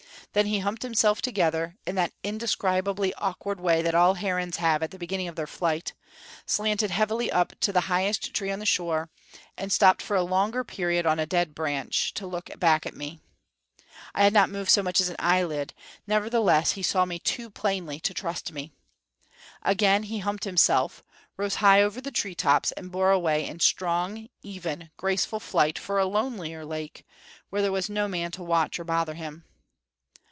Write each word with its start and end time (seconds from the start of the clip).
Then 0.33 0.45
he 0.45 0.59
humped 0.59 0.83
himself 0.83 1.21
together, 1.21 1.75
in 1.85 1.95
that 1.95 2.13
indescribably 2.23 3.13
awkward 3.15 3.59
way 3.59 3.81
that 3.81 3.93
all 3.93 4.13
herons 4.13 4.55
have 4.57 4.81
at 4.81 4.91
the 4.91 4.97
beginning 4.97 5.27
of 5.27 5.35
their 5.35 5.45
flight, 5.45 5.93
slanted 6.45 6.89
heavily 6.89 7.29
up 7.29 7.51
to 7.59 7.73
the 7.73 7.81
highest 7.91 8.33
tree 8.33 8.49
on 8.49 8.59
the 8.59 8.65
shore, 8.65 9.09
and 9.57 9.73
stopped 9.73 10.01
for 10.01 10.15
a 10.15 10.23
longer 10.23 10.63
period 10.63 11.05
on 11.05 11.19
a 11.19 11.25
dead 11.25 11.53
branch 11.53 12.13
to 12.13 12.25
look 12.25 12.49
back 12.61 12.85
at 12.85 12.95
me. 12.95 13.19
I 14.15 14.23
had 14.23 14.31
not 14.31 14.49
moved 14.49 14.69
so 14.71 14.81
much 14.81 15.01
as 15.01 15.09
an 15.09 15.17
eyelid; 15.19 15.73
nevertheless 16.07 16.71
he 16.71 16.81
saw 16.83 17.03
me 17.03 17.19
too 17.19 17.49
plainly 17.49 17.99
to 17.99 18.13
trust 18.13 18.53
me. 18.53 18.71
Again 19.63 20.03
he 20.03 20.19
humped 20.19 20.45
himself, 20.45 21.03
rose 21.35 21.55
high 21.55 21.81
over 21.83 21.99
the 21.99 22.09
tree 22.09 22.35
tops 22.35 22.71
and 22.77 22.89
bore 22.89 23.11
away 23.11 23.45
in 23.45 23.59
strong, 23.59 24.29
even, 24.43 24.91
graceful 24.95 25.41
flight 25.41 25.77
for 25.77 25.99
a 25.99 26.05
lonelier 26.05 26.63
lake, 26.63 27.05
where 27.49 27.61
there 27.61 27.69
was 27.73 27.89
no 27.89 28.07
man 28.07 28.31
to 28.31 28.41
watch 28.43 28.79
or 28.79 28.85
bother 28.85 29.15
him. 29.15 29.43